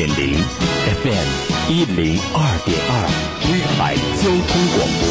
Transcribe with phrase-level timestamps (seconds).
[0.00, 0.32] 点零
[1.02, 1.28] ，FM
[1.68, 2.92] 一零二点二，
[3.44, 5.04] 威海交通广播。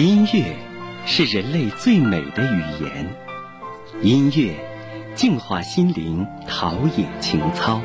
[0.00, 0.54] 音乐
[1.04, 3.08] 是人类最美的语言，
[4.02, 4.54] 音乐
[5.16, 7.82] 净化心灵，陶冶情操。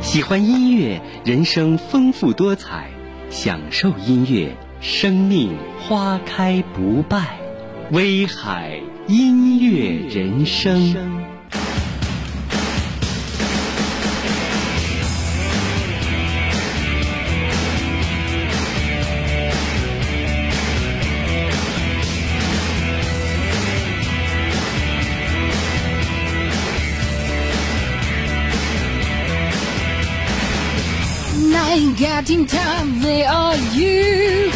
[0.00, 2.86] 喜欢音乐，人生丰富多彩；
[3.28, 7.36] 享受音乐，生命花开不败。
[7.90, 11.21] 威海音乐人生。
[31.96, 34.50] Getting time, they are you.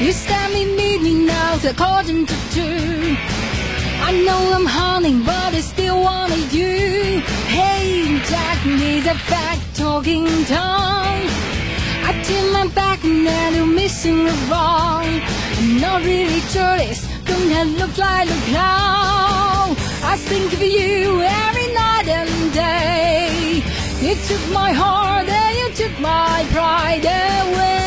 [0.00, 3.16] You stand me, meet me now, according to two.
[4.08, 7.20] I know I'm hunting, but I still wanted you.
[7.48, 11.26] Hey, Jack needs a fact talking tongue.
[12.08, 15.06] I turn my back and you're missing the wrong.
[15.58, 19.76] I'm not really curious, don't I look like a clown?
[20.12, 23.62] I think of you every night and day.
[24.00, 25.28] You took my heart
[25.88, 27.78] took my pride away.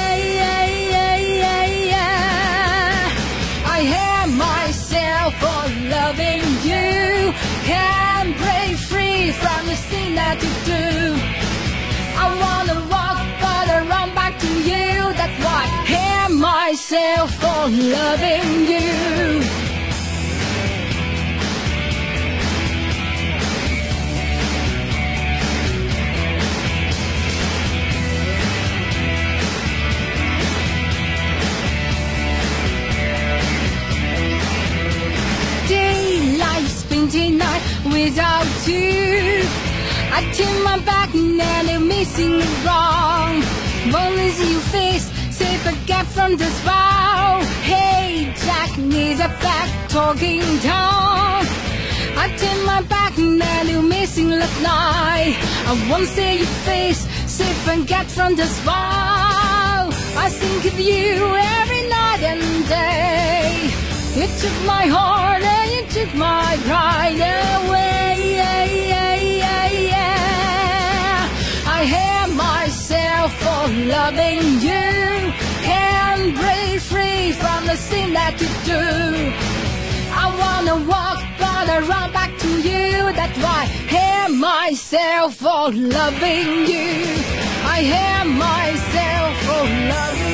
[3.76, 5.64] I hate myself for
[5.96, 7.34] loving you.
[7.72, 10.90] Can't break free from the sin that you do.
[12.24, 15.14] I wanna walk, but I run back to you.
[15.20, 17.62] That's why I hate myself for
[17.98, 19.61] loving you.
[38.04, 39.44] Without you.
[40.18, 43.34] I turn my back and I'm missing the wrong.
[44.02, 45.06] Only see your face,
[45.38, 47.44] say forget from the spout.
[47.72, 51.48] Hey, Jack needs a fact talking tongue.
[52.24, 55.36] I turn my back and I'm missing last night.
[55.70, 57.02] I won't see your face,
[57.38, 59.92] say forget from the spout.
[60.26, 61.08] I think of you
[61.60, 63.82] every night and day.
[64.18, 67.81] You took my heart and you took my pride away.
[73.22, 75.34] Myself for loving you.
[75.62, 79.34] Can't break free from the sin that you do.
[80.24, 83.14] I wanna walk, but I run back to you.
[83.14, 86.90] That's why I hate myself for loving you.
[87.76, 90.31] I hate myself for loving you.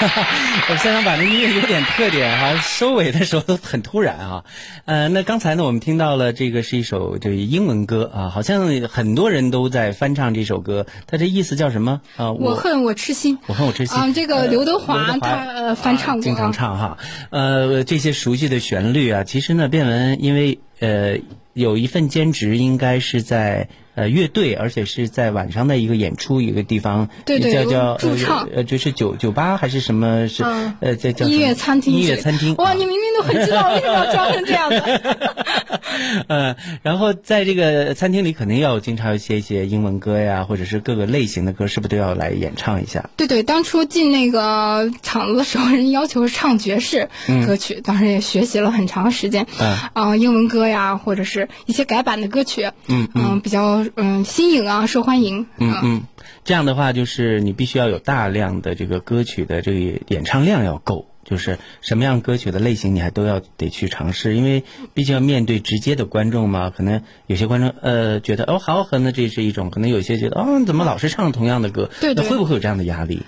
[0.70, 4.44] 我现场版的音乐有点特点哈，收尾的时候都很突然啊。
[4.86, 10.86] 呃，那刚才呢，我们听到了这个是一首这个英文歌啊，好像很多人都在翻唱这首歌。
[11.06, 12.32] 它这意思叫什么啊？
[12.32, 13.96] 我恨我痴心，我恨我痴心。
[13.98, 16.98] 啊，这个刘德华他呃翻唱过，经常唱哈。
[17.28, 21.18] 呃，这些熟悉的旋律啊，其实呢，变文因为呃
[21.52, 23.68] 有一份兼职，应该是在。
[24.00, 30.26] 呃，乐队，而且是在晚上的一个演出，一个地方，对对，叫叫驻唱，呃，就是酒酒吧还是什么？
[30.26, 30.42] 是
[30.80, 32.56] 呃，叫叫音乐餐厅，音乐餐厅。
[32.56, 34.80] 哇，你明明都很知道，为什么要装成这样子？
[36.28, 43.10] 呃，然后在这个餐厅里，肯定要经常写一些英文歌呀，或者是各个类型的歌，是不是都要来演唱一下？
[43.16, 47.08] 对对，当初进那个场子的时候，人要求是唱爵士
[47.46, 49.46] 歌曲，当时也学习了很长时间。
[49.58, 53.84] 嗯，啊，英文歌呀，或者是一些改版的歌曲，嗯嗯，比较。
[53.96, 55.46] 嗯，新颖啊，受欢迎。
[55.58, 56.02] 嗯嗯，
[56.44, 64.64] 这样的话，就是你必须要有大量的这个歌曲的这个演唱量要够，就是什么样歌曲的类型你还都要得去尝试，因为
[64.94, 66.70] 毕竟要面对直接的观众嘛。
[66.70, 71.90] 可能有些观众呃觉得哦好好呢，这是一种；可能有些觉得哦怎么老是唱同样的歌？
[72.00, 73.22] 对对，会不会有这样的压力？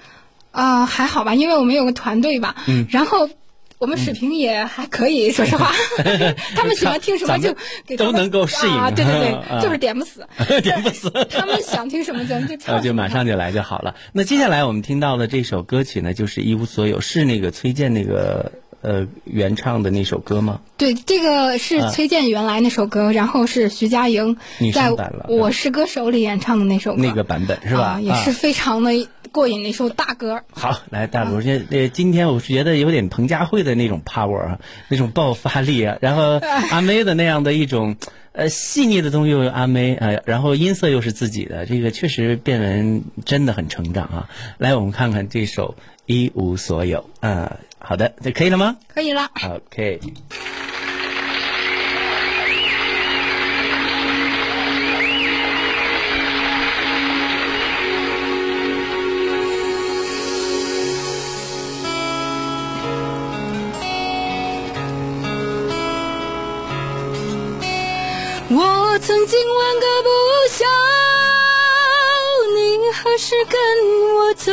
[0.51, 2.57] 啊，还好吧，因为我们有个团队吧。
[2.67, 3.29] 嗯，然后。
[3.83, 5.73] 我们水平也还可以，说实话，
[6.55, 7.53] 他们喜欢听什么就
[7.97, 8.73] 都能够适应。
[8.73, 9.59] 啊，对对啊。
[9.61, 10.25] 对，就是点不死，
[10.63, 11.11] 点不死。
[11.29, 12.81] 他们想听什么咱们就呃，唱。
[12.81, 13.97] 就马上就来就好了。
[14.13, 18.53] 那接下来我们听到的这首歌曲呢，就是《一无所有》，是那个崔健那个
[18.83, 20.61] 呃原唱的那首歌吗？
[20.77, 24.93] 对，这个是啊崔健原来那首歌，然后是徐佳莹女在
[25.29, 27.99] 我是歌手》里演唱的那首歌，那个版本是吧？
[27.99, 30.43] 啊，也是非常的过瘾的一首大歌。
[30.51, 34.59] 好，来大卢，这呃，今天我是觉得有点彭佳慧的那种 power 啊，
[34.89, 36.41] 那种爆发力啊，然后
[36.71, 37.97] 阿妹的那样的一种
[38.33, 44.29] 呃细腻的东西又有阿妹啊、呃，然后音色又是自己的，这个确实变文真的很成长啊。
[44.59, 45.77] 来，我们看看这首
[46.13, 49.99] 《一无所有》啊、好的，这可以了吗可以了，？OK。
[68.55, 70.09] 我曾经问个不
[70.51, 70.67] 休，
[72.55, 73.59] 你何时跟
[74.17, 74.53] 我走？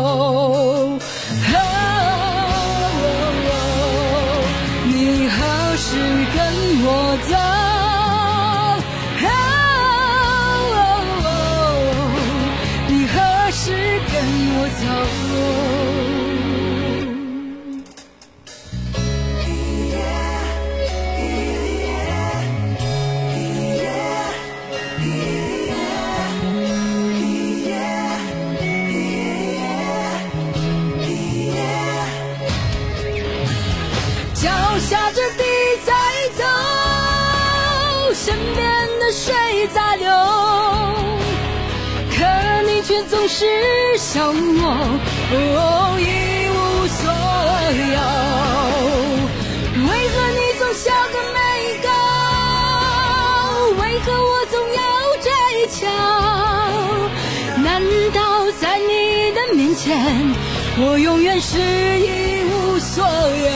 [60.83, 63.53] 我永远是一无所有？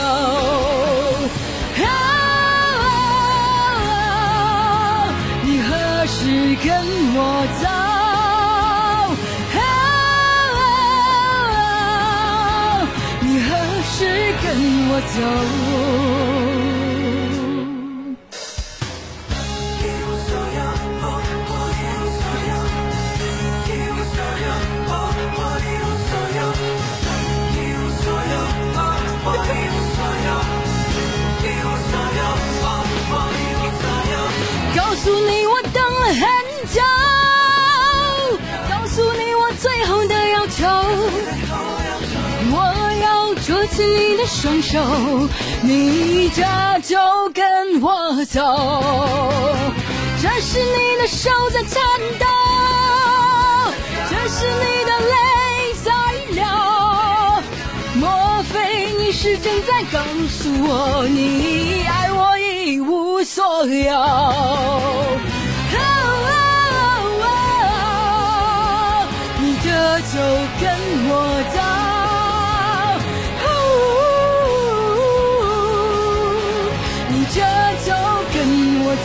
[1.84, 1.88] 啊
[5.42, 6.70] 你何时跟
[7.16, 7.18] 我
[7.60, 7.66] 走？
[9.58, 9.60] 啊
[13.20, 13.50] 你何
[13.90, 13.98] 时
[14.40, 14.46] 跟
[14.88, 15.18] 我走？
[43.76, 44.80] 起你的双手，
[45.60, 46.42] 你这
[46.82, 46.96] 就
[47.34, 48.40] 跟我走。
[50.22, 51.82] 这是你的手在颤
[52.18, 52.24] 抖，
[54.08, 55.14] 这是你的泪
[55.84, 55.92] 在
[56.30, 56.42] 流，
[57.96, 63.92] 莫非你是正在告诉我，你爱我一无所有？
[69.38, 69.68] 你这
[70.00, 70.16] 就
[70.60, 70.64] 跟
[71.10, 71.12] 我
[71.54, 71.85] 走。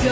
[0.04, 0.08] 哒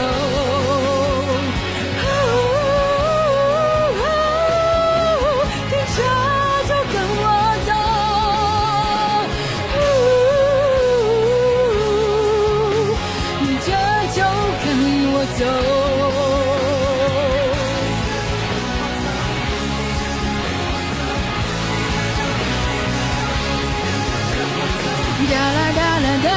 [25.56, 26.30] 啦哒啦哒，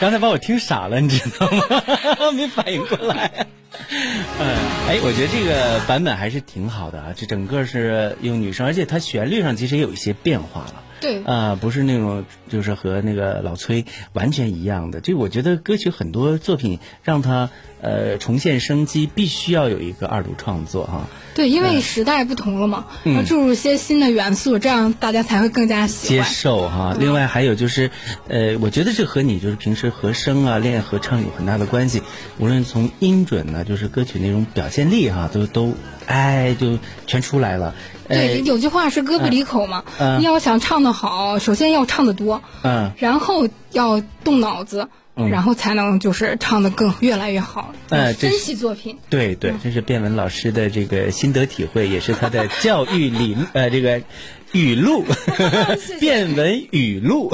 [0.00, 2.30] 刚才把我听傻了，你知道吗？
[2.32, 3.46] 没反应过来。
[3.90, 4.46] 嗯，
[4.86, 10.84] 哎，我觉得这个版本还是挺好的啊，这整个是用女生，而且它旋律上其实也有一些变化了。
[11.00, 15.00] 对啊、不是那种就是和那个老崔完全一样的。
[15.00, 21.06] 这我觉得歌曲很多作品让它呃重现生机，必须要有一个二度创作哈。
[21.34, 26.22] 对，因为时代不同了嘛，嗯要注入一些新的元素，这样大家才会更加喜接。
[26.24, 26.96] 受哈。
[26.98, 27.90] 另外还有就是，
[28.26, 32.02] 呃，我觉得这和你就是平时和声啊、练合唱有很大的关系。
[32.38, 35.74] 无论从音准呢，就是歌曲那种表现力哈，都都
[36.06, 37.74] 哎就全出来了。
[38.08, 47.74] 对，呃有句话是歌不离口嘛，嗯你要想唱得好，首先要唱得多，嗯，然后要动脑子，嗯然后才能就是唱的更越来越好。
[47.90, 48.96] 哎这是分析作品。
[49.10, 54.02] 对对，这是卞文老师的这个心得体会，也是他的教育理 呃这个
[54.52, 55.04] 语录，
[56.00, 57.30] 卞文语录。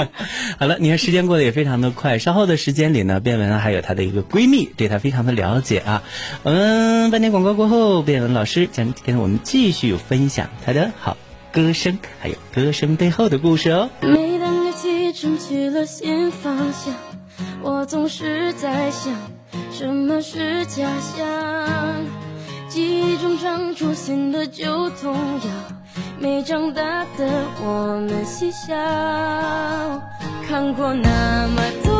[0.58, 6.02] 好了，你看时间过得也非常的快，稍后的时间里呢，卞文还有她的一个闺蜜对她非常的了解啊。
[6.44, 11.18] 嗯，半天广告过后，卞文老师将跟我们继续分享她的好
[11.52, 13.90] 歌声，还有歌声背后的故事哦。
[14.00, 16.94] 每当乐器撑起了新方向，
[17.62, 19.12] 我总是在想，
[19.70, 21.26] 什么是家乡？
[22.68, 25.50] 记忆中常出现的旧童谣，
[26.18, 27.28] 没长大的
[27.60, 28.74] 我们嬉笑，
[30.48, 31.93] 看过那么多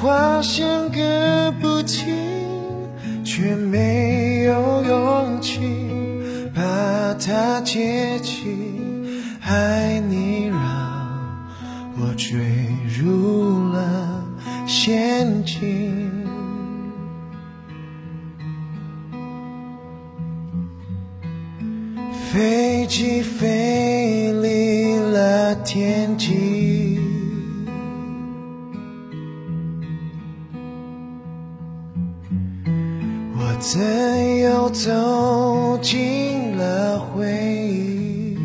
[0.00, 2.14] 话想个不停，
[3.22, 5.60] 却没有勇气
[6.54, 8.56] 把它接起。
[9.42, 10.56] 爱你让
[11.98, 12.38] 我坠
[12.98, 14.24] 入了
[14.66, 15.89] 陷阱。
[33.72, 38.36] 怎又走进了回忆？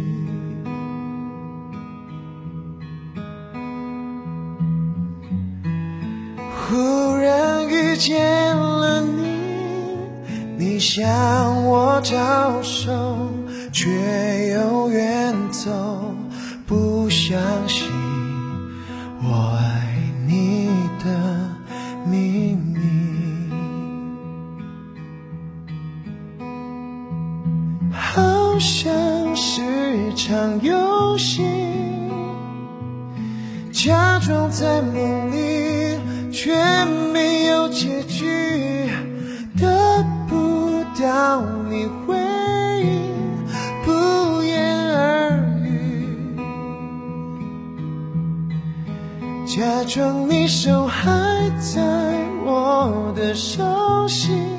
[6.70, 9.40] 忽然遇见了你，
[10.60, 12.92] 你向我招手，
[13.74, 13.90] 却
[14.52, 15.15] 又远
[28.60, 29.62] 像是
[30.16, 31.44] 场游戏，
[33.72, 36.00] 假装在梦里，
[36.32, 36.56] 却
[37.14, 38.90] 没有结局，
[39.58, 42.16] 得不到你回
[42.82, 43.02] 应，
[43.84, 46.38] 不言而喻，
[49.46, 51.12] 假装你手还
[51.60, 51.82] 在
[52.46, 54.55] 我的手心。